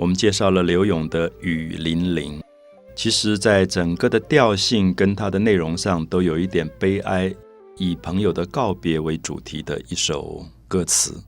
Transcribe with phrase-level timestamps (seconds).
[0.00, 2.40] 我们介绍了刘勇的《雨霖铃》，
[2.96, 7.34] 其实，在整个的调性跟它的内容上，都有一点悲哀，
[7.76, 11.22] 以朋友的告别为主题的一首歌词。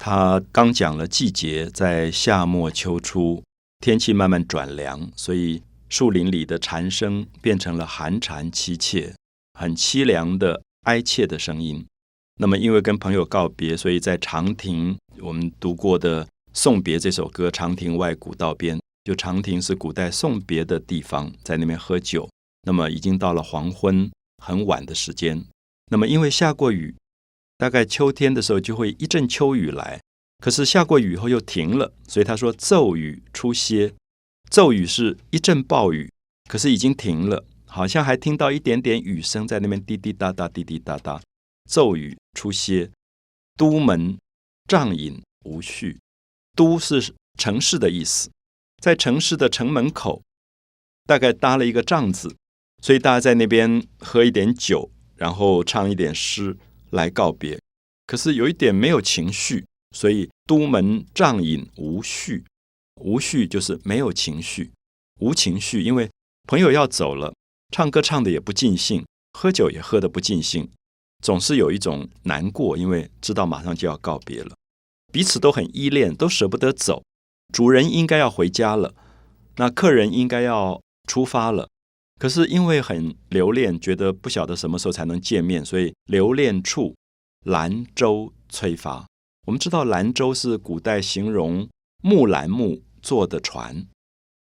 [0.00, 3.44] 他刚讲了季节，在夏末秋初，
[3.78, 9.14] 天气慢慢转凉，所以树林里的蝉声变成了寒蝉凄切、
[9.56, 11.86] 很凄凉的哀切的声音。
[12.40, 16.26] 那么，因为跟朋友告别，所以在长亭，我们读过的。
[16.56, 18.80] 送别这首歌，长亭外，古道边。
[19.04, 22.28] 就长亭是古代送别的地方，在那边喝酒。
[22.62, 24.10] 那么已经到了黄昏，
[24.42, 25.44] 很晚的时间。
[25.90, 26.96] 那么因为下过雨，
[27.58, 30.00] 大概秋天的时候就会一阵秋雨来。
[30.42, 33.92] 可是下过雨后又停了，所以他说骤雨初歇。
[34.50, 36.10] 骤雨是一阵暴雨，
[36.48, 41.20] 可是已经停了，好像还听到一点点雨声在那边滴滴答答，滴滴答答。
[41.70, 42.90] 骤雨初歇，
[43.58, 44.16] 都门
[44.66, 45.98] 帐饮无绪。
[46.56, 48.30] 都是城市的意思，
[48.82, 50.22] 在城市的城门口，
[51.06, 52.34] 大概搭了一个帐子，
[52.82, 56.56] 所以大家在那边喝一点酒，然后唱一点诗
[56.90, 57.60] 来告别。
[58.06, 62.44] 可是有一点没有情绪，所以都门帐饮无绪，
[63.02, 64.72] 无绪就是没有情绪，
[65.20, 65.82] 无情绪。
[65.82, 66.10] 因为
[66.48, 67.34] 朋友要走了，
[67.70, 69.04] 唱歌唱的也不尽兴，
[69.34, 70.70] 喝酒也喝的不尽兴，
[71.22, 74.54] 总是有一种难过，因为知道马上就要告别了。
[75.16, 77.02] 彼此都很依恋，都舍不得走。
[77.50, 78.92] 主人应该要回家了，
[79.56, 80.78] 那客人应该要
[81.08, 81.70] 出发了。
[82.20, 86.94] 可是因为很留恋，觉得不晓得什么时候才能见面，所以留恋处，
[87.46, 89.06] 兰舟催发。
[89.46, 91.66] 我们知道兰舟是古代形容
[92.02, 93.86] 木兰木做的船。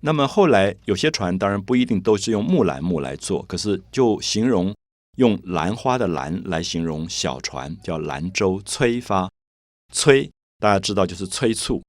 [0.02, 4.74] 那么后来有些船当然不一定都是用木兰木来做，可是就形容
[5.18, 9.30] 用兰花的兰来形容小船，叫兰舟催发，
[9.92, 10.32] 催。
[10.64, 11.83] 大家知道就是催促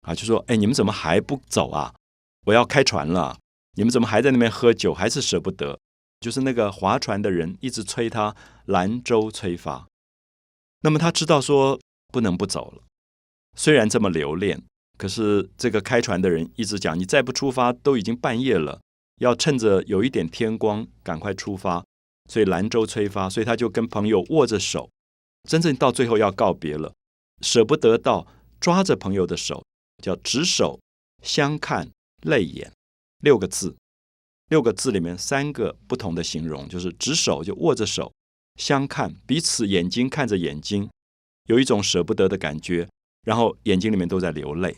[0.00, 1.94] 啊，就说：“哎，你们怎么还不走啊？
[2.44, 3.38] 我要开船了，
[3.76, 4.92] 你们怎么还在那边喝酒？
[4.92, 5.78] 还是舍不得？”
[6.18, 9.86] 就是那个划船的人一直催他兰舟催发。
[10.80, 12.82] 那么他知道说不能不走了，
[13.56, 14.60] 虽然这么留恋，
[14.98, 18.80] 可是这个开船的人一直讲：“你再不出发，都已经半夜了，
[19.20, 21.84] 要趁着有一点天光赶快出发。”
[22.28, 24.90] 所以兰舟催发，所以他就跟朋友握着手，
[25.48, 26.92] 真正到最后要告别了。
[27.40, 28.26] 舍不得到
[28.60, 29.64] 抓着朋友的手，
[30.02, 30.78] 叫执手
[31.22, 31.90] 相看
[32.22, 32.72] 泪眼，
[33.22, 33.74] 六个字，
[34.48, 38.12] 六个字里面三个不同的形容，就是执手就握着手，
[38.56, 40.90] 相看彼此眼睛看着眼睛，
[41.44, 42.88] 有一种舍不得的感觉，
[43.22, 44.76] 然后眼睛里面都在流泪，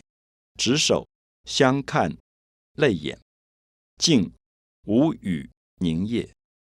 [0.57, 1.05] 执手
[1.45, 2.15] 相看
[2.75, 3.19] 泪眼，
[3.97, 4.31] 静
[4.85, 6.31] 无语凝噎，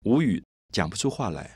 [0.03, 0.43] 无语
[0.73, 1.55] 讲不出话来，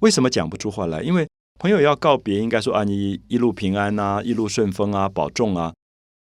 [0.00, 1.02] 为什么讲不出话来？
[1.02, 1.28] 因为。
[1.60, 5.74] 朋友要告别，应该说啊，你一路平安啊，一路顺风啊，保重啊。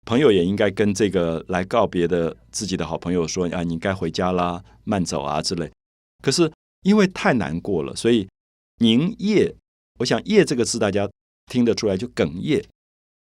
[0.04, 5.72] 朋友也应该跟这个来告别的自己的好朋友说啊，你该回家啦，慢走啊之类。
[6.24, 8.28] 可是因为太难过了，所以
[8.80, 9.56] 凝噎。
[10.00, 11.08] 我想“噎”这个字大家
[11.46, 12.66] 听得出来，就哽咽。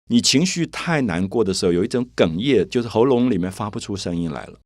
[0.08, 4.60] 你情绪太难过的时候，有一种哽咽，就是喉咙里面发不出声音来了，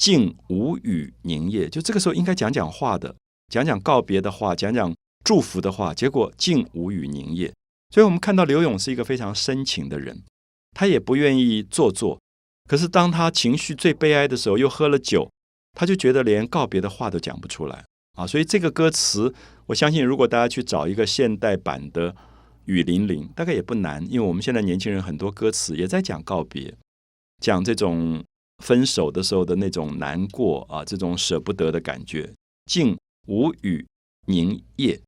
[0.00, 1.68] 静无语凝噎。
[1.68, 3.14] 就这个时候应该讲讲话的，
[3.48, 4.90] 讲讲告别的话，讲讲。
[5.24, 7.52] 祝福的话，结果竟无语凝噎。
[7.90, 10.22] 所以，我们看到刘勇是一个非常深情的人，
[10.72, 12.20] 他也不愿意做作。
[12.68, 15.30] 可是，当他情绪最悲哀的时候，又喝了酒，
[15.72, 17.84] 他就觉得连告别的话都讲不出来
[18.14, 18.26] 啊。
[18.26, 19.32] 所以，这个歌词，
[19.66, 22.12] 我相信，如果大家去找一个现代版的
[22.64, 26.74] 《雨霖铃》，大概也不难，因为我们现在年轻人很多歌词也在讲告别，
[27.40, 28.24] 讲这种
[28.64, 32.32] 分手的时候的那种难过啊，这种舍不得的感觉，
[32.66, 32.98] 竟
[33.28, 33.86] 无语
[34.26, 35.00] 凝噎。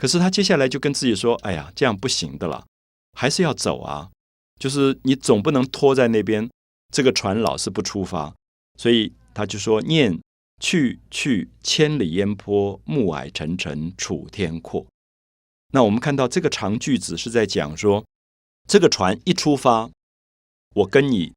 [0.00, 2.64] 可是他接下来就跟自己说：“哎呀，这样不行的了，
[3.12, 4.08] 还是要走啊！
[4.58, 6.48] 就是你总不能拖在那边，
[6.90, 8.34] 这个船老是不出发。
[8.78, 10.18] 所以他就说：‘念
[10.58, 14.86] 去去，千里烟波，暮霭沉沉，楚天阔。’
[15.74, 18.02] 那我们看到这个长句子是在讲说，
[18.66, 19.90] 这个船一出发，
[20.76, 21.34] 我跟你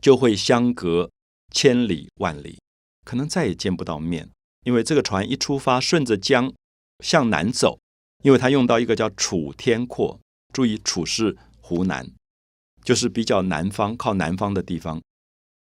[0.00, 1.10] 就会相隔
[1.52, 2.60] 千里万里，
[3.04, 4.30] 可能再也见不到面，
[4.62, 6.52] 因为这个船一出发，顺着江。”
[7.02, 7.78] 向南走，
[8.22, 10.20] 因为他用到一个叫“楚天阔”，
[10.52, 12.10] 注意“楚”是湖南，
[12.82, 15.00] 就是比较南方、靠南方的地方。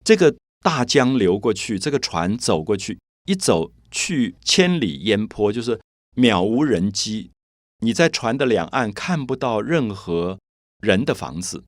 [0.04, 5.80] 这个大江流过去，这个船走过去，一走去千里烟波，就是
[6.14, 7.30] 渺无人迹。
[7.80, 10.38] 你在船的两岸看不到任何
[10.80, 11.64] 人的房子，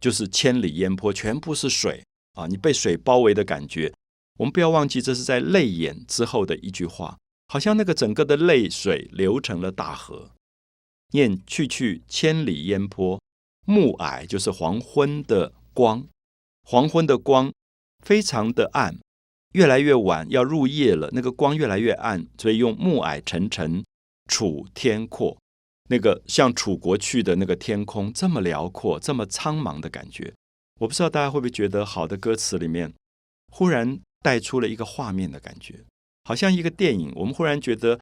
[0.00, 2.46] 就是千里烟波，全部是水啊！
[2.46, 3.92] 你被水包围的感觉。
[4.38, 7.18] 我们不要忘记，这是在泪眼之后的一句话。
[7.52, 10.30] 好像那个整个的泪水流成了大河，
[11.10, 13.20] 念去去千里烟波，
[13.66, 16.08] 暮霭就是黄昏的光，
[16.62, 17.52] 黄昏的光
[18.02, 18.98] 非常的暗，
[19.52, 23.84] 越来越晚，要入夜了，那个光越来越暗，所以用暮霭沉沉，
[24.30, 25.36] 楚天阔，
[25.90, 30.32] 那个像楚国去的那个天空这么辽阔，这么苍茫的感觉。
[30.80, 32.94] 我不知道大家会不会觉得，好的歌词里面
[33.52, 35.84] 忽然带出了一个画面的感觉，
[36.24, 37.12] 好像一个电影。
[37.14, 37.98] 我们忽然觉得，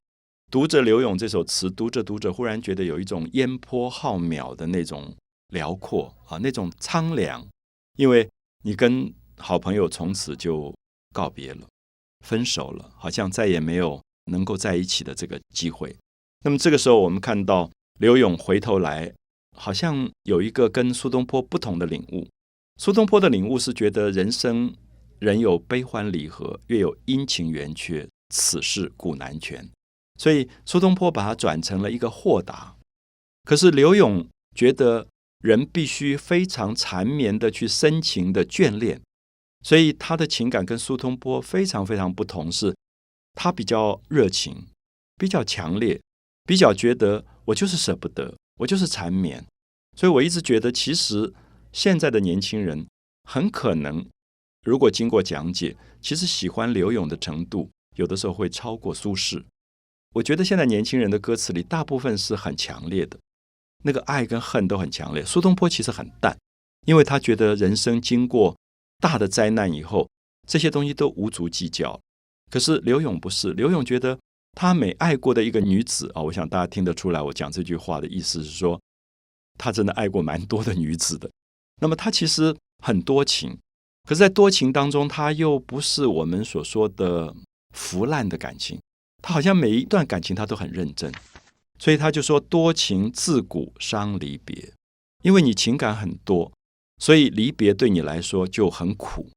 [0.51, 5.15] 读着刘勇这首词，读着读着，忽然觉得有一种烟波浩渺的那种
[5.49, 7.47] 辽阔啊，那种苍凉。
[7.97, 8.29] 因为
[8.63, 10.75] 你跟好朋友从此就
[11.13, 11.67] 告别了，
[12.25, 15.95] 分手了，好像再也没有能够在一起的这个机会。
[16.45, 19.13] 那么这个时候，我们看到刘勇回头来，
[19.57, 22.27] 好像有一个跟苏东坡不同的领悟。
[22.79, 24.75] 苏东坡的领悟是觉得人生
[25.21, 29.71] 人有悲欢离合，月有阴晴圆缺，此事古难全。
[30.19, 32.77] 所以苏东坡把它转成了一个豁达。
[33.45, 35.07] 可是刘勇觉得
[35.41, 39.01] 人必须非常缠绵的去深情的眷恋，
[39.63, 42.75] 所以他的情感跟苏东坡非常非常不同，是
[43.35, 44.67] 他比较热情，
[45.17, 46.01] 比较强烈，
[46.45, 49.47] 比较觉得我就是舍不得，我就是缠绵。
[49.97, 51.33] 所以我一直觉得其实。
[51.73, 52.85] 现在的年轻人
[53.23, 54.05] 很可能，
[54.63, 59.45] 如果经过讲解，其实喜欢刘勇的程度，有的时候会超过苏轼。
[60.15, 63.19] 我觉得现在年轻人的歌词里，大部分是很强烈的，
[63.85, 65.25] 那个爱跟恨都很强烈。
[65.25, 66.37] 苏东坡其实很淡，
[66.87, 68.57] 因为他觉得人生经过
[68.99, 70.09] 大的灾难以后，
[70.47, 71.99] 这些东西都无足计较。
[72.51, 74.19] 可是刘勇不是，刘勇觉得
[74.53, 78.79] 他每爱过的一个女子啊，我想大家听得出来，我讲这句话的意思是说，
[79.57, 81.31] 他真的爱过蛮多的女子的。
[81.81, 82.55] 那么他其实
[82.85, 83.57] 很多情，
[84.05, 87.35] 可是，在多情当中，他又不是我们所说的
[87.75, 88.81] 腐烂的感情，
[89.23, 91.13] 他好像每一段感情他都很认真，
[91.79, 94.73] 所以他就说多情自古伤离别，
[95.23, 96.51] 因为你情感很多，
[96.99, 99.31] 所以离别对你来说就很苦。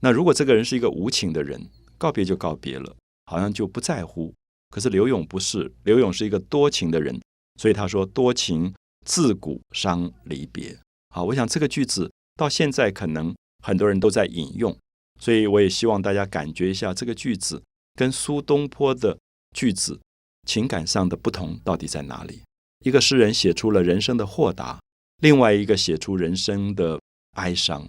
[0.00, 2.96] 那如果这个人是一个无情的人，告别就告别了，
[3.26, 4.34] 好像就不在乎。
[4.70, 7.20] 可是刘勇不是，刘勇是一个多情的人，
[7.60, 8.74] 所以他说多情
[9.06, 10.78] 自古伤离别。
[11.14, 13.34] 好，我想这个句子到现在可能
[13.68, 14.74] 很多人都在引用，
[15.20, 17.62] 所以我也希望大家感觉一下这个句子
[17.96, 19.18] 跟苏东坡的
[19.54, 20.00] 句子
[20.46, 22.40] 情感上的不同到底在哪里。
[22.82, 24.80] 一个诗人写出了人生的豁达，
[25.20, 26.98] 另外一个写出人生的
[27.32, 27.86] 哀伤，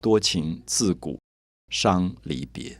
[0.00, 1.18] 多情自古
[1.72, 2.78] 伤离别。